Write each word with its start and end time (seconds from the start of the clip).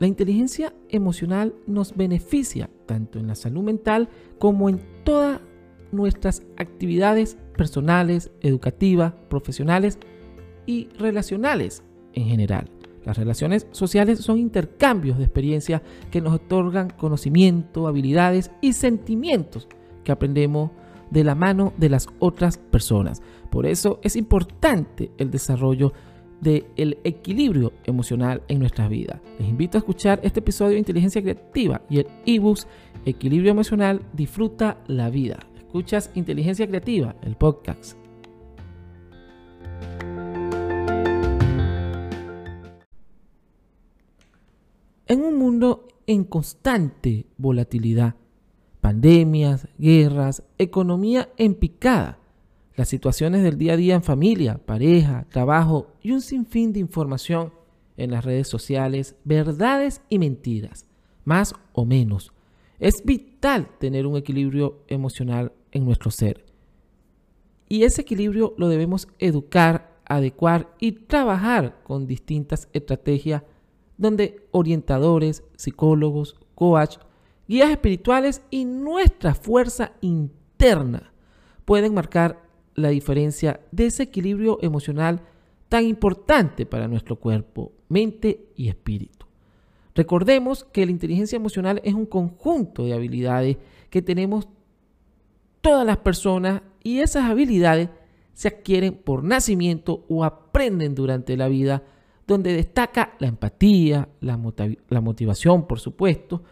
la 0.00 0.06
inteligencia 0.06 0.72
emocional 0.88 1.54
nos 1.66 1.94
beneficia 1.94 2.70
tanto 2.86 3.18
en 3.18 3.26
la 3.26 3.34
salud 3.34 3.62
mental 3.62 4.08
como 4.38 4.70
en 4.70 4.80
todas 5.04 5.42
nuestras 5.92 6.42
actividades 6.56 7.36
personales, 7.54 8.30
educativas, 8.40 9.12
profesionales 9.28 9.98
y 10.64 10.88
relacionales 10.98 11.82
en 12.14 12.24
general. 12.24 12.70
Las 13.04 13.18
relaciones 13.18 13.66
sociales 13.72 14.20
son 14.20 14.38
intercambios 14.38 15.18
de 15.18 15.24
experiencias 15.24 15.82
que 16.10 16.22
nos 16.22 16.32
otorgan 16.32 16.88
conocimiento, 16.88 17.86
habilidades 17.86 18.50
y 18.62 18.72
sentimientos 18.72 19.68
que 20.02 20.12
aprendemos 20.12 20.70
de 21.10 21.24
la 21.24 21.34
mano 21.34 21.74
de 21.76 21.90
las 21.90 22.08
otras 22.20 22.56
personas. 22.56 23.20
Por 23.50 23.66
eso 23.66 24.00
es 24.02 24.16
importante 24.16 25.10
el 25.18 25.30
desarrollo 25.30 25.92
del 26.40 26.98
equilibrio 27.04 27.72
emocional 27.84 28.42
en 28.48 28.58
nuestras 28.58 28.88
vidas. 28.88 29.20
Les 29.38 29.48
invito 29.48 29.78
a 29.78 29.80
escuchar 29.80 30.20
este 30.22 30.40
episodio 30.40 30.72
de 30.72 30.78
Inteligencia 30.78 31.22
Creativa 31.22 31.82
y 31.88 31.98
el 31.98 32.06
ebook 32.26 32.60
Equilibrio 33.04 33.50
Emocional 33.50 34.02
Disfruta 34.12 34.78
la 34.86 35.10
Vida. 35.10 35.40
Escuchas 35.56 36.10
Inteligencia 36.14 36.66
Creativa, 36.66 37.16
el 37.22 37.36
podcast. 37.36 37.96
En 45.06 45.22
un 45.22 45.38
mundo 45.38 45.88
en 46.06 46.22
constante 46.22 47.26
volatilidad, 47.36 48.14
pandemias, 48.80 49.66
guerras, 49.76 50.44
economía 50.56 51.30
en 51.36 51.54
picada, 51.54 52.19
las 52.80 52.88
situaciones 52.88 53.42
del 53.42 53.58
día 53.58 53.74
a 53.74 53.76
día 53.76 53.94
en 53.94 54.02
familia, 54.02 54.56
pareja, 54.56 55.26
trabajo 55.28 55.88
y 56.00 56.12
un 56.12 56.22
sinfín 56.22 56.72
de 56.72 56.80
información 56.80 57.52
en 57.98 58.10
las 58.10 58.24
redes 58.24 58.48
sociales, 58.48 59.16
verdades 59.22 60.00
y 60.08 60.18
mentiras, 60.18 60.86
más 61.26 61.54
o 61.74 61.84
menos. 61.84 62.32
Es 62.78 63.04
vital 63.04 63.68
tener 63.78 64.06
un 64.06 64.16
equilibrio 64.16 64.78
emocional 64.88 65.52
en 65.72 65.84
nuestro 65.84 66.10
ser. 66.10 66.42
Y 67.68 67.82
ese 67.82 68.00
equilibrio 68.00 68.54
lo 68.56 68.68
debemos 68.68 69.08
educar, 69.18 70.00
adecuar 70.06 70.74
y 70.80 70.92
trabajar 70.92 71.82
con 71.82 72.06
distintas 72.06 72.66
estrategias 72.72 73.42
donde 73.98 74.48
orientadores, 74.52 75.44
psicólogos, 75.54 76.34
coach, 76.54 76.96
guías 77.46 77.68
espirituales 77.68 78.40
y 78.48 78.64
nuestra 78.64 79.34
fuerza 79.34 79.92
interna 80.00 81.12
pueden 81.66 81.92
marcar 81.92 82.49
la 82.74 82.88
diferencia 82.88 83.60
de 83.72 83.86
ese 83.86 84.04
equilibrio 84.04 84.58
emocional 84.62 85.20
tan 85.68 85.84
importante 85.84 86.66
para 86.66 86.88
nuestro 86.88 87.16
cuerpo, 87.16 87.72
mente 87.88 88.48
y 88.56 88.68
espíritu. 88.68 89.26
Recordemos 89.94 90.64
que 90.64 90.84
la 90.84 90.92
inteligencia 90.92 91.36
emocional 91.36 91.80
es 91.84 91.94
un 91.94 92.06
conjunto 92.06 92.84
de 92.84 92.94
habilidades 92.94 93.56
que 93.88 94.02
tenemos 94.02 94.48
todas 95.60 95.86
las 95.86 95.98
personas 95.98 96.62
y 96.82 97.00
esas 97.00 97.24
habilidades 97.24 97.90
se 98.32 98.48
adquieren 98.48 98.94
por 98.94 99.22
nacimiento 99.22 100.04
o 100.08 100.24
aprenden 100.24 100.94
durante 100.94 101.36
la 101.36 101.48
vida, 101.48 101.82
donde 102.26 102.52
destaca 102.52 103.14
la 103.18 103.28
empatía, 103.28 104.08
la, 104.20 104.36
motivación, 105.00 105.66
por 105.66 105.80
supuesto, 105.80 106.42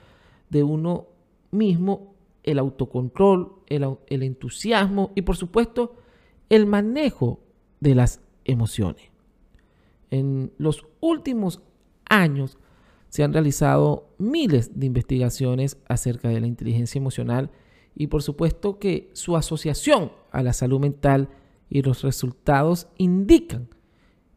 de 0.51 0.63
uno 0.63 1.07
mismo, 1.51 2.15
el 2.43 2.59
autocontrol, 2.59 3.63
el 3.67 4.23
entusiasmo 4.23 5.13
y, 5.15 5.23
por 5.23 5.37
supuesto, 5.37 5.95
el 6.49 6.67
manejo 6.67 7.41
de 7.81 7.95
las 7.95 8.21
emociones. 8.45 9.11
En 10.11 10.53
los 10.59 10.87
últimos 11.01 11.63
años 12.09 12.59
se 13.09 13.23
han 13.23 13.33
realizado 13.33 14.09
miles 14.19 14.79
de 14.79 14.87
investigaciones 14.87 15.79
acerca 15.89 16.29
de 16.29 16.41
la 16.41 16.47
inteligencia 16.47 16.99
emocional 16.99 17.51
y 17.95 18.07
por 18.07 18.23
supuesto 18.23 18.79
que 18.79 19.11
su 19.13 19.37
asociación 19.37 20.13
a 20.31 20.43
la 20.43 20.53
salud 20.53 20.81
mental 20.81 21.29
y 21.69 21.83
los 21.83 22.03
resultados 22.03 22.89
indican 22.97 23.69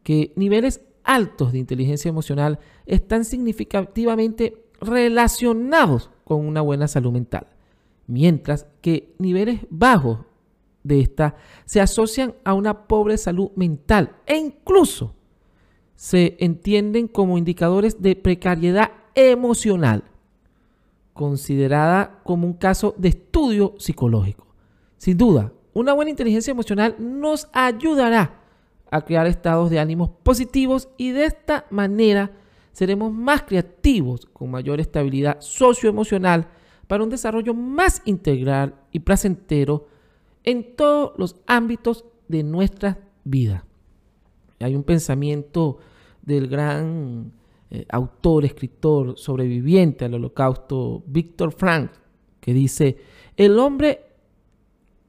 que 0.02 0.32
niveles 0.36 0.80
altos 1.04 1.52
de 1.52 1.58
inteligencia 1.58 2.08
emocional 2.08 2.58
están 2.86 3.24
significativamente 3.24 4.66
relacionados 4.80 6.10
con 6.24 6.46
una 6.46 6.60
buena 6.60 6.88
salud 6.88 7.12
mental, 7.12 7.46
mientras 8.06 8.66
que 8.80 9.14
niveles 9.18 9.60
bajos 9.70 10.20
de 10.84 11.00
esta 11.00 11.36
se 11.64 11.80
asocian 11.80 12.34
a 12.44 12.54
una 12.54 12.86
pobre 12.86 13.16
salud 13.16 13.50
mental 13.56 14.16
e 14.26 14.36
incluso 14.36 15.14
se 15.94 16.36
entienden 16.40 17.06
como 17.06 17.38
indicadores 17.38 18.02
de 18.02 18.16
precariedad 18.16 18.90
emocional, 19.14 20.04
considerada 21.12 22.20
como 22.24 22.46
un 22.46 22.54
caso 22.54 22.94
de 22.98 23.10
estudio 23.10 23.74
psicológico. 23.78 24.46
Sin 24.96 25.16
duda, 25.16 25.52
una 25.74 25.92
buena 25.92 26.10
inteligencia 26.10 26.50
emocional 26.50 26.96
nos 26.98 27.48
ayudará 27.52 28.40
a 28.90 29.04
crear 29.04 29.26
estados 29.26 29.70
de 29.70 29.78
ánimos 29.78 30.10
positivos 30.22 30.88
y 30.96 31.12
de 31.12 31.24
esta 31.24 31.66
manera 31.70 32.32
seremos 32.72 33.12
más 33.12 33.42
creativos 33.42 34.26
con 34.26 34.50
mayor 34.50 34.80
estabilidad 34.80 35.40
socioemocional 35.40 36.48
para 36.86 37.04
un 37.04 37.10
desarrollo 37.10 37.54
más 37.54 38.02
integral 38.04 38.74
y 38.90 38.98
placentero 38.98 39.86
en 40.44 40.76
todos 40.76 41.12
los 41.16 41.36
ámbitos 41.46 42.04
de 42.28 42.42
nuestra 42.42 42.98
vida. 43.24 43.64
Hay 44.60 44.74
un 44.74 44.84
pensamiento 44.84 45.78
del 46.22 46.48
gran 46.48 47.32
eh, 47.70 47.86
autor, 47.88 48.44
escritor, 48.44 49.18
sobreviviente 49.18 50.04
al 50.04 50.14
holocausto, 50.14 51.02
Víctor 51.06 51.52
Frank, 51.52 51.90
que 52.40 52.52
dice, 52.54 52.98
el 53.36 53.58
hombre 53.58 54.06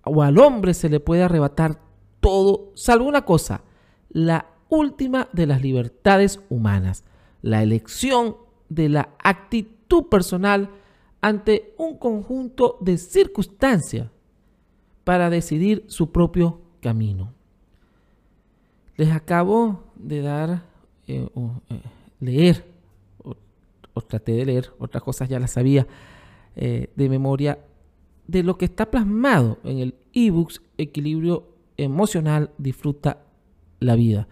o 0.06 0.22
al 0.22 0.38
hombre 0.38 0.74
se 0.74 0.90
le 0.90 1.00
puede 1.00 1.24
arrebatar 1.24 1.80
todo, 2.20 2.72
salvo 2.76 3.06
una 3.06 3.26
cosa, 3.26 3.64
la 4.10 4.48
última 4.70 5.30
de 5.34 5.46
las 5.46 5.62
libertades 5.62 6.42
humanas, 6.50 7.04
la 7.42 7.62
elección 7.64 8.38
de 8.70 8.90
la 8.90 9.10
actitud 9.24 10.08
personal 10.08 10.70
ante 11.22 11.74
un 11.78 11.98
conjunto 11.98 12.78
de 12.82 12.98
circunstancias 12.98 14.10
para 15.03 15.30
decidir 15.30 15.84
su 15.88 16.12
propio 16.12 16.62
camino. 16.81 17.34
Les 18.96 19.12
acabo 19.12 19.84
de 19.96 20.22
dar, 20.22 20.64
eh, 21.08 21.28
eh, 21.36 21.81
leer, 22.19 22.66
o, 23.94 24.02
traté 24.02 24.34
de 24.34 24.46
leer, 24.46 24.72
otras 24.80 25.03
cosas 25.03 25.30
ya 25.30 25.40
las 25.40 25.52
sabía 25.52 25.88
eh, 26.56 26.90
de 26.96 27.09
memoria, 27.09 27.59
de 28.28 28.44
lo 28.44 28.58
que 28.58 28.66
está 28.66 28.90
plasmado 28.90 29.59
en 29.63 29.80
el 29.80 29.96
ebooks 30.13 30.62
Equilibrio 30.78 31.47
Emocional, 31.78 32.52
Disfruta 32.58 33.24
la 33.80 33.96
Vida. 33.96 34.28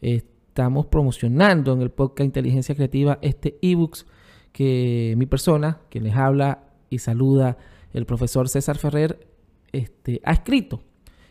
Estamos 0.00 0.86
promocionando 0.86 1.72
en 1.72 1.82
el 1.82 1.90
podcast 1.90 2.26
Inteligencia 2.26 2.74
Creativa 2.74 3.18
este 3.22 3.58
ebooks 3.62 4.06
que 4.52 5.14
mi 5.18 5.26
persona, 5.26 5.80
quien 5.90 6.04
les 6.04 6.16
habla 6.16 6.64
y 6.88 6.98
saluda, 6.98 7.58
el 7.92 8.06
profesor 8.06 8.48
César 8.48 8.78
Ferrer, 8.78 9.35
este, 9.76 10.20
ha 10.24 10.32
escrito 10.32 10.80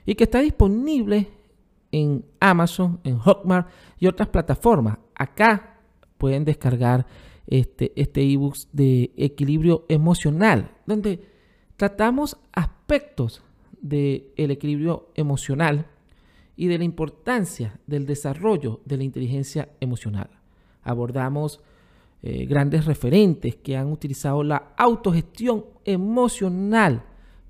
y 0.06 0.16
que 0.16 0.25
está 0.25 0.39
disponible 0.39 1.29
en 1.91 2.25
Amazon, 2.39 3.00
en 3.03 3.17
Hotmart 3.17 3.69
y 4.00 4.07
otras 4.07 4.29
plataformas. 4.29 4.97
Acá 5.16 5.79
pueden 6.17 6.45
descargar 6.45 7.05
este, 7.47 7.91
este 7.95 8.22
ebook 8.22 8.55
de 8.72 9.11
equilibrio 9.17 9.85
emocional, 9.88 10.72
donde 10.85 11.22
tratamos 11.75 12.38
aspectos 12.53 13.44
del 13.81 14.31
equilibrio 14.38 15.09
emocional 15.16 15.88
y 16.55 16.67
de 16.67 16.78
la 16.78 16.84
importancia 16.84 17.79
del 17.85 18.05
desarrollo 18.05 18.81
de 18.85 18.97
la 18.97 19.03
inteligencia 19.03 19.70
emocional. 19.79 20.29
Abordamos 20.84 21.61
eh, 22.23 22.46
grandes 22.46 22.85
referentes 22.85 23.55
que 23.55 23.78
han 23.78 23.91
utilizado 23.91 24.43
la 24.43 24.73
autogestión 24.78 25.66
emocional 25.84 27.03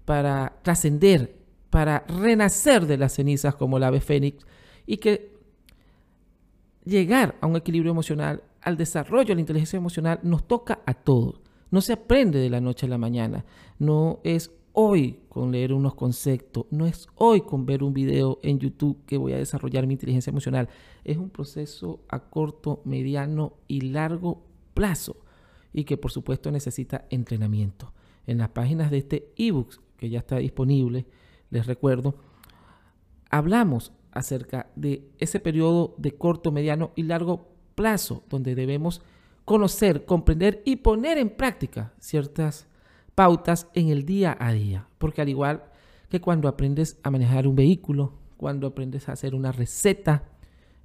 para 0.05 0.59
trascender, 0.61 1.35
para 1.69 2.05
renacer 2.07 2.85
de 2.85 2.97
las 2.97 3.13
cenizas 3.13 3.55
como 3.55 3.79
la 3.79 3.87
ave 3.87 3.99
fénix 3.99 4.45
y 4.85 4.97
que 4.97 5.35
llegar 6.85 7.35
a 7.41 7.47
un 7.47 7.55
equilibrio 7.55 7.91
emocional, 7.91 8.43
al 8.61 8.77
desarrollo 8.77 9.29
de 9.29 9.35
la 9.35 9.41
inteligencia 9.41 9.77
emocional, 9.77 10.19
nos 10.23 10.47
toca 10.47 10.79
a 10.85 10.93
todos. 10.93 11.41
No 11.71 11.81
se 11.81 11.93
aprende 11.93 12.39
de 12.39 12.49
la 12.49 12.61
noche 12.61 12.85
a 12.85 12.89
la 12.89 12.97
mañana. 12.97 13.45
No 13.79 14.19
es 14.23 14.51
hoy 14.71 15.19
con 15.29 15.51
leer 15.51 15.73
unos 15.73 15.95
conceptos, 15.95 16.65
no 16.69 16.85
es 16.85 17.07
hoy 17.15 17.41
con 17.41 17.65
ver 17.65 17.83
un 17.83 17.93
video 17.93 18.39
en 18.43 18.59
YouTube 18.59 19.05
que 19.05 19.17
voy 19.17 19.33
a 19.33 19.37
desarrollar 19.37 19.87
mi 19.87 19.93
inteligencia 19.93 20.29
emocional. 20.31 20.69
Es 21.03 21.17
un 21.17 21.29
proceso 21.29 22.01
a 22.09 22.29
corto, 22.29 22.81
mediano 22.85 23.53
y 23.67 23.81
largo 23.81 24.43
plazo 24.73 25.17
y 25.73 25.83
que 25.85 25.97
por 25.97 26.11
supuesto 26.11 26.51
necesita 26.51 27.05
entrenamiento. 27.09 27.93
En 28.27 28.37
las 28.37 28.49
páginas 28.49 28.91
de 28.91 28.97
este 28.97 29.33
ebook 29.37 29.79
que 29.97 30.09
ya 30.09 30.19
está 30.19 30.37
disponible, 30.37 31.05
les 31.49 31.67
recuerdo, 31.67 32.15
hablamos 33.29 33.93
acerca 34.11 34.67
de 34.75 35.09
ese 35.17 35.39
periodo 35.39 35.93
de 35.97 36.13
corto, 36.13 36.51
mediano 36.51 36.91
y 36.95 37.03
largo 37.03 37.49
plazo 37.75 38.23
donde 38.29 38.55
debemos 38.55 39.01
conocer, 39.43 40.05
comprender 40.05 40.61
y 40.65 40.77
poner 40.77 41.17
en 41.17 41.29
práctica 41.29 41.93
ciertas 41.99 42.67
pautas 43.13 43.67
en 43.73 43.89
el 43.89 44.05
día 44.05 44.35
a 44.39 44.51
día. 44.51 44.87
Porque 44.97 45.21
al 45.21 45.29
igual 45.29 45.63
que 46.09 46.21
cuando 46.21 46.47
aprendes 46.47 46.99
a 47.03 47.11
manejar 47.11 47.47
un 47.47 47.55
vehículo, 47.55 48.13
cuando 48.37 48.67
aprendes 48.67 49.07
a 49.07 49.13
hacer 49.13 49.35
una 49.35 49.51
receta, 49.51 50.23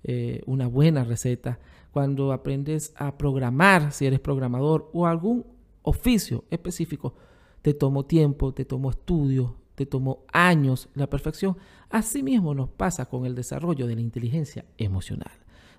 eh, 0.03 0.43
una 0.47 0.67
buena 0.67 1.05
receta, 1.05 1.59
cuando 1.91 2.33
aprendes 2.33 2.93
a 2.97 3.17
programar, 3.17 3.93
si 3.93 4.07
eres 4.07 4.21
programador, 4.21 4.91
o 4.93 5.07
algún 5.07 5.45
oficio 5.83 6.45
específico, 6.51 7.15
te 7.63 7.75
tomó 7.75 8.05
tiempo, 8.05 8.53
te 8.53 8.65
tomó 8.65 8.91
estudio, 8.91 9.57
te 9.75 9.87
tomó 9.87 10.25
años 10.33 10.89
la 10.95 11.09
perfección. 11.09 11.57
Asimismo 11.89 12.55
nos 12.55 12.69
pasa 12.69 13.07
con 13.07 13.27
el 13.27 13.35
desarrollo 13.35 13.87
de 13.87 13.95
la 13.95 14.01
inteligencia 14.01 14.65
emocional. 14.79 15.33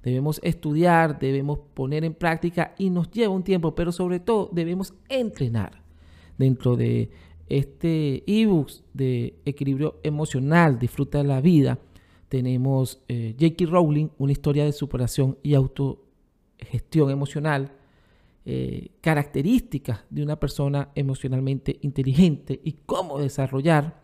Debemos 0.04 0.39
estudiar, 0.44 1.19
debemos 1.19 1.60
poner 1.74 2.04
en 2.04 2.13
práctica 2.13 2.74
y 2.78 2.89
nos 2.89 3.12
lleva 3.12 3.33
un 3.33 3.44
tiempo, 3.44 3.75
pero 3.75 3.92
sobre 3.92 4.19
todo 4.19 4.50
debemos 4.51 4.94
entrenar. 5.10 5.83
Dentro 6.38 6.75
de 6.75 7.12
este 7.48 8.24
ebook 8.25 8.72
de 8.94 9.36
equilibrio 9.45 10.00
emocional, 10.01 10.80
disfruta 10.80 11.19
de 11.19 11.25
la 11.25 11.42
vida, 11.42 11.78
tenemos 12.30 13.04
eh, 13.10 13.36
J.K. 13.39 13.66
Rowling, 13.69 14.07
una 14.18 14.31
historia 14.31 14.66
de 14.66 14.72
superación 14.72 15.38
y 15.44 15.54
autogestión 15.54 17.12
emocional, 17.12 17.74
eh, 18.43 18.91
características 19.01 19.99
de 20.09 20.23
una 20.23 20.39
persona 20.39 20.89
emocionalmente 20.95 21.77
inteligente 21.81 22.59
y 22.63 22.73
cómo 22.88 23.19
desarrollar 23.19 24.01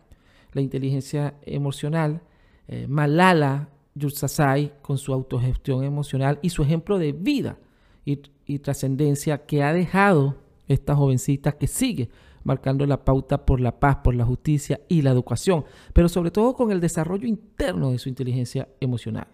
la 0.52 0.60
inteligencia 0.60 1.34
emocional. 1.42 2.22
Eh, 2.68 2.86
Malala 2.88 3.70
Yousafzai 3.94 4.74
con 4.80 4.96
su 4.96 5.12
autogestión 5.12 5.82
emocional 5.82 6.38
y 6.40 6.50
su 6.50 6.62
ejemplo 6.62 6.98
de 6.98 7.12
vida 7.12 7.58
y, 8.04 8.20
y 8.46 8.60
trascendencia 8.60 9.44
que 9.44 9.64
ha 9.64 9.72
dejado 9.72 10.36
esta 10.68 10.94
jovencita 10.94 11.52
que 11.52 11.66
sigue 11.66 12.08
marcando 12.44 12.86
la 12.86 13.04
pauta 13.04 13.44
por 13.44 13.60
la 13.60 13.80
paz, 13.80 13.96
por 14.04 14.14
la 14.14 14.24
justicia 14.24 14.80
y 14.88 15.02
la 15.02 15.10
educación, 15.10 15.64
pero 15.92 16.08
sobre 16.08 16.30
todo 16.30 16.54
con 16.54 16.70
el 16.70 16.80
desarrollo 16.80 17.26
interno 17.26 17.90
de 17.90 17.98
su 17.98 18.08
inteligencia 18.08 18.68
emocional. 18.80 19.26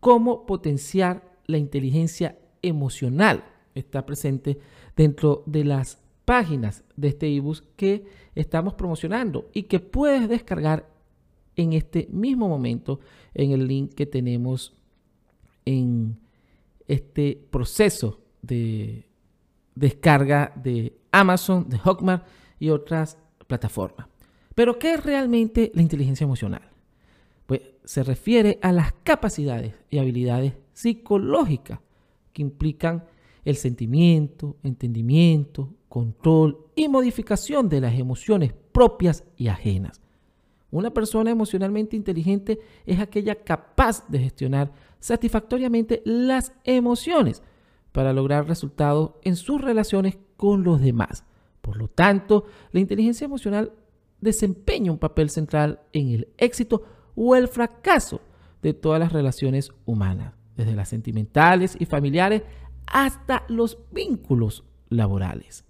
Cómo 0.00 0.46
potenciar 0.46 1.38
la 1.46 1.58
inteligencia 1.58 2.38
emocional 2.62 3.44
está 3.74 4.06
presente 4.06 4.58
dentro 4.96 5.42
de 5.46 5.64
las 5.64 5.98
páginas 6.24 6.84
de 6.96 7.08
este 7.08 7.34
ebook 7.34 7.62
que 7.76 8.06
estamos 8.34 8.74
promocionando 8.74 9.50
y 9.52 9.64
que 9.64 9.80
puedes 9.80 10.28
descargar 10.28 10.88
en 11.56 11.72
este 11.72 12.08
mismo 12.10 12.48
momento 12.48 13.00
en 13.34 13.52
el 13.52 13.66
link 13.66 13.94
que 13.94 14.06
tenemos 14.06 14.74
en 15.64 16.18
este 16.88 17.38
proceso 17.50 18.20
de 18.42 19.06
descarga 19.74 20.52
de 20.56 20.96
Amazon, 21.12 21.68
de 21.68 21.78
Hotmart 21.78 22.26
y 22.58 22.70
otras 22.70 23.18
plataformas. 23.46 24.08
Pero 24.54 24.78
¿qué 24.78 24.94
es 24.94 25.04
realmente 25.04 25.72
la 25.74 25.82
inteligencia 25.82 26.24
emocional? 26.24 26.62
Pues 27.46 27.62
se 27.84 28.02
refiere 28.02 28.58
a 28.62 28.72
las 28.72 28.92
capacidades 29.04 29.74
y 29.90 29.98
habilidades 29.98 30.54
psicológicas 30.72 31.80
que 32.32 32.42
implican 32.42 33.04
el 33.44 33.56
sentimiento, 33.56 34.56
entendimiento, 34.62 35.74
control 35.88 36.66
y 36.74 36.88
modificación 36.88 37.68
de 37.68 37.80
las 37.80 37.98
emociones 37.98 38.52
propias 38.72 39.24
y 39.36 39.48
ajenas. 39.48 40.00
Una 40.70 40.90
persona 40.90 41.30
emocionalmente 41.30 41.94
inteligente 41.94 42.58
es 42.84 42.98
aquella 42.98 43.36
capaz 43.36 44.08
de 44.08 44.18
gestionar 44.18 44.72
satisfactoriamente 44.98 46.02
las 46.04 46.52
emociones 46.64 47.42
para 47.92 48.12
lograr 48.12 48.48
resultados 48.48 49.12
en 49.22 49.36
sus 49.36 49.60
relaciones 49.60 50.18
con 50.36 50.64
los 50.64 50.80
demás. 50.80 51.22
Por 51.60 51.76
lo 51.76 51.86
tanto, 51.86 52.46
la 52.72 52.80
inteligencia 52.80 53.24
emocional 53.24 53.72
desempeña 54.20 54.90
un 54.90 54.98
papel 54.98 55.30
central 55.30 55.80
en 55.92 56.08
el 56.08 56.28
éxito 56.38 56.82
o 57.14 57.36
el 57.36 57.46
fracaso 57.46 58.20
de 58.60 58.74
todas 58.74 58.98
las 58.98 59.12
relaciones 59.12 59.70
humanas, 59.84 60.34
desde 60.56 60.74
las 60.74 60.88
sentimentales 60.88 61.76
y 61.78 61.86
familiares 61.86 62.42
hasta 62.86 63.44
los 63.48 63.78
vínculos 63.90 64.64
laborales. 64.88 65.64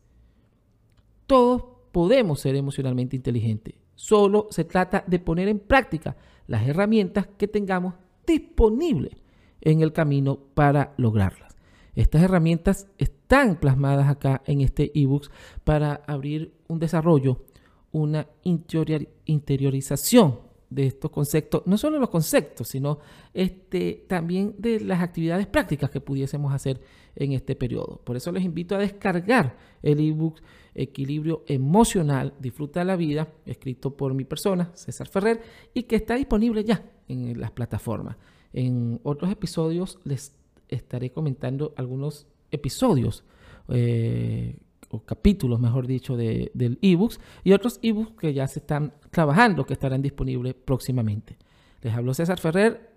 Todos 1.26 1.64
podemos 1.92 2.40
ser 2.40 2.56
emocionalmente 2.56 3.16
inteligentes. 3.16 3.74
Solo 3.94 4.48
se 4.50 4.64
trata 4.64 5.04
de 5.06 5.18
poner 5.18 5.48
en 5.48 5.60
práctica 5.60 6.16
las 6.46 6.66
herramientas 6.66 7.28
que 7.38 7.48
tengamos 7.48 7.94
disponibles 8.26 9.16
en 9.60 9.80
el 9.80 9.92
camino 9.92 10.38
para 10.54 10.94
lograrlas. 10.96 11.56
Estas 11.94 12.22
herramientas 12.22 12.88
están 12.98 13.60
plasmadas 13.60 14.08
acá 14.08 14.42
en 14.46 14.60
este 14.60 14.90
ebook 14.94 15.30
para 15.62 16.02
abrir 16.06 16.54
un 16.66 16.80
desarrollo, 16.80 17.44
una 17.92 18.26
interiorización 18.42 20.40
de 20.74 20.86
estos 20.86 21.10
conceptos, 21.10 21.62
no 21.66 21.78
solo 21.78 21.98
los 21.98 22.10
conceptos, 22.10 22.68
sino 22.68 22.98
este, 23.32 24.04
también 24.08 24.54
de 24.58 24.80
las 24.80 25.00
actividades 25.00 25.46
prácticas 25.46 25.88
que 25.90 26.00
pudiésemos 26.00 26.52
hacer 26.52 26.80
en 27.14 27.32
este 27.32 27.54
periodo. 27.54 28.00
Por 28.02 28.16
eso 28.16 28.32
les 28.32 28.44
invito 28.44 28.74
a 28.74 28.78
descargar 28.78 29.56
el 29.82 30.00
ebook 30.00 30.40
Equilibrio 30.74 31.44
Emocional, 31.46 32.34
Disfruta 32.40 32.82
la 32.82 32.96
Vida, 32.96 33.28
escrito 33.46 33.96
por 33.96 34.14
mi 34.14 34.24
persona, 34.24 34.72
César 34.74 35.06
Ferrer, 35.06 35.40
y 35.72 35.84
que 35.84 35.94
está 35.94 36.16
disponible 36.16 36.64
ya 36.64 36.84
en 37.06 37.40
las 37.40 37.52
plataformas. 37.52 38.16
En 38.52 39.00
otros 39.04 39.30
episodios 39.30 40.00
les 40.02 40.34
estaré 40.68 41.10
comentando 41.12 41.72
algunos 41.76 42.26
episodios 42.50 43.24
eh, 43.68 44.56
capítulos, 45.02 45.60
mejor 45.60 45.86
dicho, 45.86 46.16
de, 46.16 46.50
del 46.54 46.78
ebooks 46.82 47.20
y 47.42 47.52
otros 47.52 47.78
ebooks 47.82 48.12
que 48.18 48.34
ya 48.34 48.46
se 48.46 48.60
están 48.60 48.94
trabajando, 49.10 49.66
que 49.66 49.74
estarán 49.74 50.02
disponibles 50.02 50.54
próximamente. 50.54 51.36
Les 51.82 51.92
habló 51.92 52.14
César 52.14 52.38
Ferrer. 52.40 52.94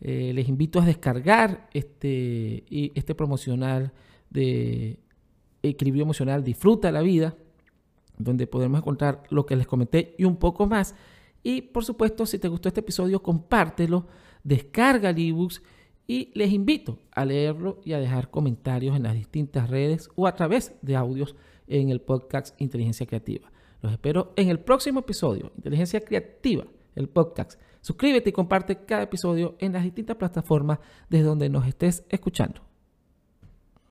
Eh, 0.00 0.32
les 0.34 0.48
invito 0.48 0.80
a 0.80 0.84
descargar 0.84 1.68
este, 1.72 2.64
este 2.98 3.14
promocional 3.14 3.92
de 4.28 4.98
equilibrio 5.62 6.02
emocional, 6.02 6.44
disfruta 6.44 6.92
la 6.92 7.00
vida, 7.00 7.36
donde 8.18 8.46
podremos 8.46 8.80
encontrar 8.80 9.22
lo 9.30 9.46
que 9.46 9.56
les 9.56 9.66
comenté 9.66 10.14
y 10.18 10.24
un 10.24 10.36
poco 10.36 10.66
más. 10.66 10.94
Y 11.42 11.62
por 11.62 11.84
supuesto, 11.84 12.26
si 12.26 12.38
te 12.38 12.48
gustó 12.48 12.68
este 12.68 12.80
episodio, 12.80 13.22
compártelo, 13.22 14.06
descarga 14.42 15.10
el 15.10 15.18
ebooks 15.18 15.62
y 16.06 16.30
les 16.34 16.52
invito 16.52 16.98
a 17.12 17.24
leerlo 17.24 17.80
y 17.84 17.92
a 17.92 18.00
dejar 18.00 18.30
comentarios 18.30 18.96
en 18.96 19.04
las 19.04 19.14
distintas 19.14 19.70
redes 19.70 20.08
o 20.16 20.26
a 20.26 20.34
través 20.34 20.74
de 20.82 20.96
audios 20.96 21.34
en 21.66 21.90
el 21.90 22.00
podcast 22.00 22.60
Inteligencia 22.60 23.06
Creativa. 23.06 23.50
Los 23.80 23.92
espero 23.92 24.32
en 24.36 24.48
el 24.48 24.60
próximo 24.60 25.00
episodio, 25.00 25.52
Inteligencia 25.56 26.00
Creativa, 26.00 26.66
el 26.94 27.08
podcast. 27.08 27.60
Suscríbete 27.80 28.30
y 28.30 28.32
comparte 28.32 28.84
cada 28.84 29.02
episodio 29.02 29.56
en 29.58 29.72
las 29.72 29.84
distintas 29.84 30.16
plataformas 30.16 30.78
desde 31.08 31.24
donde 31.24 31.48
nos 31.48 31.66
estés 31.66 32.04
escuchando. 32.08 32.73